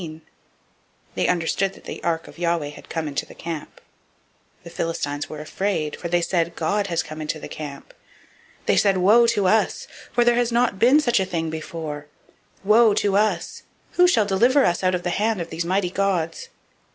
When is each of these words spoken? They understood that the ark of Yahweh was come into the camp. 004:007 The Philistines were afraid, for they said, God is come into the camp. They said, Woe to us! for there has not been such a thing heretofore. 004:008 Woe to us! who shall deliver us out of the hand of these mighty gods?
They 1.13 1.27
understood 1.27 1.73
that 1.73 1.83
the 1.83 2.03
ark 2.03 2.27
of 2.27 2.39
Yahweh 2.39 2.71
was 2.75 2.83
come 2.89 3.07
into 3.07 3.23
the 3.23 3.35
camp. 3.35 3.79
004:007 4.61 4.63
The 4.63 4.69
Philistines 4.71 5.29
were 5.29 5.41
afraid, 5.41 5.95
for 5.95 6.07
they 6.07 6.23
said, 6.23 6.55
God 6.55 6.91
is 6.91 7.03
come 7.03 7.21
into 7.21 7.39
the 7.39 7.47
camp. 7.47 7.93
They 8.65 8.77
said, 8.77 8.97
Woe 8.97 9.27
to 9.27 9.45
us! 9.45 9.85
for 10.11 10.25
there 10.25 10.33
has 10.33 10.51
not 10.51 10.79
been 10.79 10.99
such 11.01 11.19
a 11.19 11.25
thing 11.25 11.51
heretofore. 11.51 12.07
004:008 12.65 12.65
Woe 12.65 12.93
to 12.95 13.15
us! 13.15 13.63
who 13.91 14.07
shall 14.07 14.25
deliver 14.25 14.65
us 14.65 14.83
out 14.83 14.95
of 14.95 15.03
the 15.03 15.11
hand 15.11 15.39
of 15.39 15.51
these 15.51 15.65
mighty 15.65 15.91
gods? 15.91 16.49